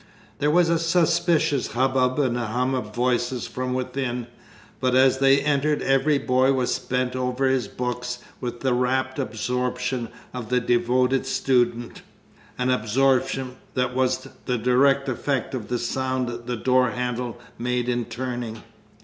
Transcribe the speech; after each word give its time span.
There 0.39 0.49
was 0.49 0.67
a 0.67 0.79
suspicious 0.79 1.67
hubbub 1.73 2.17
and 2.17 2.35
hum 2.35 2.73
of 2.73 2.91
voices 2.95 3.45
from 3.45 3.75
within; 3.75 4.25
but 4.79 4.95
as 4.95 5.19
they 5.19 5.41
entered 5.41 5.83
every 5.83 6.17
boy 6.17 6.53
was 6.53 6.79
bent 6.79 7.15
over 7.15 7.45
his 7.47 7.67
books 7.67 8.17
with 8.39 8.61
the 8.61 8.73
rapt 8.73 9.19
absorption 9.19 10.09
of 10.33 10.49
the 10.49 10.59
devoted 10.59 11.27
student 11.27 12.01
an 12.57 12.71
absorption 12.71 13.57
that 13.75 13.93
was 13.95 14.27
the 14.47 14.57
direct 14.57 15.07
effect 15.07 15.53
of 15.53 15.67
the 15.67 15.77
sound 15.77 16.47
the 16.47 16.57
door 16.57 16.89
handle 16.89 17.37
made 17.59 17.87
in 17.87 18.05
turning. 18.05 18.63